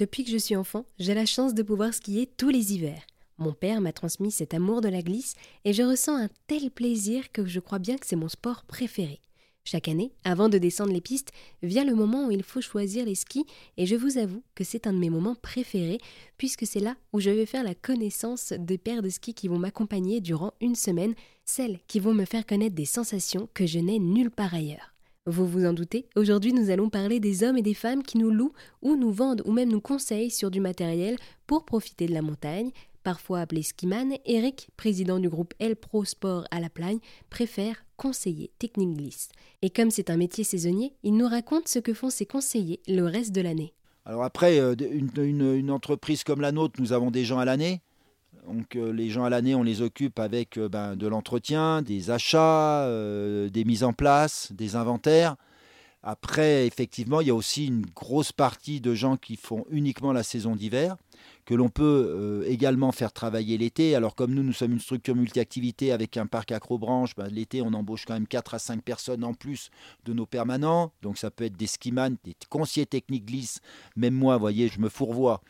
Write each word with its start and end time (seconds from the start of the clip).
Depuis 0.00 0.24
que 0.24 0.30
je 0.30 0.38
suis 0.38 0.56
enfant, 0.56 0.86
j'ai 0.98 1.12
la 1.12 1.26
chance 1.26 1.52
de 1.52 1.62
pouvoir 1.62 1.92
skier 1.92 2.26
tous 2.38 2.48
les 2.48 2.72
hivers. 2.72 3.02
Mon 3.36 3.52
père 3.52 3.82
m'a 3.82 3.92
transmis 3.92 4.30
cet 4.30 4.54
amour 4.54 4.80
de 4.80 4.88
la 4.88 5.02
glisse 5.02 5.34
et 5.66 5.74
je 5.74 5.82
ressens 5.82 6.16
un 6.16 6.30
tel 6.46 6.70
plaisir 6.70 7.30
que 7.32 7.44
je 7.44 7.60
crois 7.60 7.78
bien 7.78 7.98
que 7.98 8.06
c'est 8.06 8.16
mon 8.16 8.30
sport 8.30 8.64
préféré. 8.64 9.20
Chaque 9.62 9.88
année, 9.88 10.14
avant 10.24 10.48
de 10.48 10.56
descendre 10.56 10.94
les 10.94 11.02
pistes, 11.02 11.32
vient 11.62 11.84
le 11.84 11.94
moment 11.94 12.28
où 12.28 12.30
il 12.30 12.42
faut 12.42 12.62
choisir 12.62 13.04
les 13.04 13.14
skis 13.14 13.44
et 13.76 13.84
je 13.84 13.94
vous 13.94 14.16
avoue 14.16 14.42
que 14.54 14.64
c'est 14.64 14.86
un 14.86 14.94
de 14.94 14.98
mes 14.98 15.10
moments 15.10 15.34
préférés 15.34 16.00
puisque 16.38 16.66
c'est 16.66 16.80
là 16.80 16.96
où 17.12 17.20
je 17.20 17.28
vais 17.28 17.44
faire 17.44 17.62
la 17.62 17.74
connaissance 17.74 18.54
des 18.54 18.78
paires 18.78 19.02
de 19.02 19.10
skis 19.10 19.34
qui 19.34 19.48
vont 19.48 19.58
m'accompagner 19.58 20.22
durant 20.22 20.54
une 20.62 20.76
semaine, 20.76 21.14
celles 21.44 21.78
qui 21.88 22.00
vont 22.00 22.14
me 22.14 22.24
faire 22.24 22.46
connaître 22.46 22.74
des 22.74 22.86
sensations 22.86 23.50
que 23.52 23.66
je 23.66 23.78
n'ai 23.78 23.98
nulle 23.98 24.30
part 24.30 24.54
ailleurs. 24.54 24.94
Vous 25.30 25.46
vous 25.46 25.64
en 25.64 25.72
doutez, 25.72 26.06
aujourd'hui 26.16 26.52
nous 26.52 26.70
allons 26.70 26.90
parler 26.90 27.20
des 27.20 27.44
hommes 27.44 27.56
et 27.56 27.62
des 27.62 27.72
femmes 27.72 28.02
qui 28.02 28.18
nous 28.18 28.30
louent 28.30 28.52
ou 28.82 28.96
nous 28.96 29.12
vendent 29.12 29.42
ou 29.44 29.52
même 29.52 29.70
nous 29.70 29.80
conseillent 29.80 30.32
sur 30.32 30.50
du 30.50 30.58
matériel 30.58 31.14
pour 31.46 31.64
profiter 31.64 32.06
de 32.06 32.12
la 32.12 32.20
montagne. 32.20 32.72
Parfois 33.04 33.38
appelé 33.38 33.62
skiman, 33.62 34.16
Eric, 34.26 34.70
président 34.76 35.20
du 35.20 35.28
groupe 35.28 35.54
El 35.60 35.76
Pro 35.76 36.04
Sport 36.04 36.46
à 36.50 36.58
la 36.58 36.68
Plagne, 36.68 36.98
préfère 37.30 37.76
conseiller 37.96 38.50
technique 38.58 38.96
glisse. 38.96 39.28
Et 39.62 39.70
comme 39.70 39.92
c'est 39.92 40.10
un 40.10 40.16
métier 40.16 40.42
saisonnier, 40.42 40.94
il 41.04 41.14
nous 41.16 41.28
raconte 41.28 41.68
ce 41.68 41.78
que 41.78 41.94
font 41.94 42.10
ses 42.10 42.26
conseillers 42.26 42.80
le 42.88 43.04
reste 43.04 43.30
de 43.30 43.40
l'année. 43.40 43.72
Alors 44.04 44.24
après, 44.24 44.58
euh, 44.58 44.74
une 44.74 45.70
entreprise 45.70 46.24
comme 46.24 46.40
la 46.40 46.50
nôtre, 46.50 46.80
nous 46.80 46.92
avons 46.92 47.12
des 47.12 47.24
gens 47.24 47.38
à 47.38 47.44
l'année. 47.44 47.82
Donc 48.52 48.74
euh, 48.74 48.92
les 48.92 49.10
gens 49.10 49.24
à 49.24 49.30
l'année, 49.30 49.54
on 49.54 49.62
les 49.62 49.80
occupe 49.80 50.18
avec 50.18 50.56
euh, 50.56 50.68
ben, 50.68 50.96
de 50.96 51.06
l'entretien, 51.06 51.82
des 51.82 52.10
achats, 52.10 52.82
euh, 52.84 53.48
des 53.48 53.64
mises 53.64 53.84
en 53.84 53.92
place, 53.92 54.50
des 54.52 54.74
inventaires. 54.74 55.36
Après, 56.02 56.66
effectivement, 56.66 57.20
il 57.20 57.28
y 57.28 57.30
a 57.30 57.34
aussi 57.34 57.66
une 57.66 57.84
grosse 57.94 58.32
partie 58.32 58.80
de 58.80 58.94
gens 58.94 59.16
qui 59.16 59.36
font 59.36 59.66
uniquement 59.70 60.12
la 60.12 60.22
saison 60.22 60.56
d'hiver, 60.56 60.96
que 61.44 61.54
l'on 61.54 61.68
peut 61.68 62.42
également 62.46 62.90
faire 62.90 63.12
travailler 63.12 63.58
l'été. 63.58 63.94
Alors 63.94 64.14
comme 64.14 64.32
nous, 64.32 64.42
nous 64.42 64.54
sommes 64.54 64.72
une 64.72 64.80
structure 64.80 65.14
multi-activité 65.14 65.92
avec 65.92 66.16
un 66.16 66.24
parc 66.24 66.52
acrobranche, 66.52 67.14
ben, 67.16 67.28
l'été, 67.28 67.60
on 67.60 67.74
embauche 67.74 68.06
quand 68.06 68.14
même 68.14 68.26
4 68.26 68.54
à 68.54 68.58
5 68.58 68.82
personnes 68.82 69.24
en 69.24 69.34
plus 69.34 69.70
de 70.06 70.14
nos 70.14 70.24
permanents. 70.24 70.90
Donc 71.02 71.18
ça 71.18 71.30
peut 71.30 71.44
être 71.44 71.56
des 71.56 71.66
skimans, 71.66 72.16
des 72.24 72.34
conseillers 72.48 72.86
techniques 72.86 73.26
glisse. 73.26 73.60
Même 73.94 74.14
moi, 74.14 74.36
vous 74.36 74.40
voyez, 74.40 74.68
je 74.68 74.80
me 74.80 74.88
fourvoie 74.88 75.42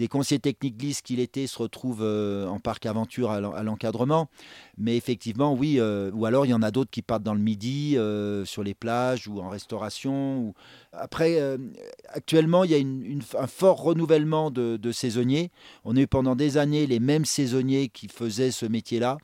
des 0.00 0.08
conseillers 0.08 0.40
techniques 0.40 0.78
glisse 0.78 1.02
qui 1.02 1.16
l'été 1.16 1.46
se 1.46 1.58
retrouvent 1.58 2.02
euh, 2.02 2.46
en 2.46 2.58
parc 2.58 2.86
aventure 2.86 3.30
à 3.30 3.62
l'encadrement. 3.62 4.30
Mais 4.78 4.96
effectivement, 4.96 5.52
oui, 5.52 5.76
euh, 5.78 6.10
ou 6.14 6.24
alors 6.24 6.46
il 6.46 6.48
y 6.48 6.54
en 6.54 6.62
a 6.62 6.70
d'autres 6.70 6.90
qui 6.90 7.02
partent 7.02 7.22
dans 7.22 7.34
le 7.34 7.40
midi, 7.40 7.98
euh, 7.98 8.46
sur 8.46 8.62
les 8.62 8.72
plages 8.72 9.28
ou 9.28 9.40
en 9.40 9.50
restauration. 9.50 10.54
Après, 10.94 11.38
actuellement, 12.08 12.64
il 12.64 12.70
y 12.70 12.74
a 12.74 13.38
un 13.38 13.46
fort 13.46 13.82
renouvellement 13.82 14.50
de, 14.50 14.78
de 14.78 14.90
saisonniers. 14.90 15.50
On 15.84 15.94
a 15.98 16.00
eu 16.00 16.06
pendant 16.06 16.34
des 16.34 16.56
années 16.56 16.86
les 16.86 16.98
mêmes 16.98 17.26
saisonniers 17.26 17.90
qui 17.90 18.08
faisaient 18.08 18.52
ce 18.52 18.64
métier-là. 18.64 19.18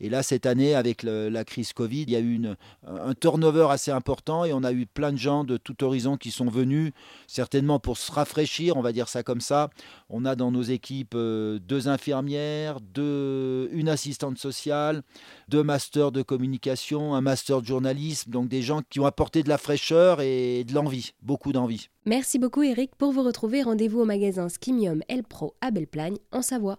Et 0.00 0.08
là, 0.08 0.22
cette 0.22 0.46
année, 0.46 0.74
avec 0.74 1.02
la 1.02 1.44
crise 1.44 1.72
Covid, 1.72 2.02
il 2.02 2.10
y 2.10 2.16
a 2.16 2.20
eu 2.20 2.40
un 2.86 3.14
turnover 3.14 3.68
assez 3.70 3.90
important 3.90 4.44
et 4.44 4.52
on 4.52 4.62
a 4.62 4.72
eu 4.72 4.86
plein 4.86 5.12
de 5.12 5.18
gens 5.18 5.44
de 5.44 5.56
tout 5.56 5.82
horizon 5.82 6.16
qui 6.16 6.30
sont 6.30 6.46
venus, 6.46 6.92
certainement 7.26 7.80
pour 7.80 7.98
se 7.98 8.12
rafraîchir, 8.12 8.76
on 8.76 8.80
va 8.80 8.92
dire 8.92 9.08
ça 9.08 9.22
comme 9.22 9.40
ça. 9.40 9.70
On 10.08 10.24
a 10.24 10.36
dans 10.36 10.50
nos 10.50 10.62
équipes 10.62 11.14
euh, 11.14 11.58
deux 11.58 11.88
infirmières, 11.88 12.78
une 12.96 13.88
assistante 13.88 14.38
sociale, 14.38 15.02
deux 15.48 15.62
masters 15.62 16.12
de 16.12 16.22
communication, 16.22 17.14
un 17.14 17.20
master 17.20 17.60
de 17.62 17.66
journalisme, 17.66 18.30
donc 18.30 18.48
des 18.48 18.62
gens 18.62 18.82
qui 18.88 19.00
ont 19.00 19.06
apporté 19.06 19.42
de 19.42 19.48
la 19.48 19.58
fraîcheur 19.58 20.20
et 20.20 20.64
de 20.64 20.74
l'envie, 20.74 21.12
beaucoup 21.22 21.52
d'envie. 21.52 21.88
Merci 22.06 22.38
beaucoup 22.38 22.62
Eric. 22.62 22.94
Pour 22.96 23.12
vous 23.12 23.22
retrouver, 23.22 23.62
rendez-vous 23.62 24.00
au 24.00 24.04
magasin 24.04 24.48
Skimium 24.48 25.02
El 25.08 25.24
Pro 25.24 25.54
à 25.60 25.70
Belleplagne, 25.70 26.16
en 26.32 26.42
Savoie. 26.42 26.78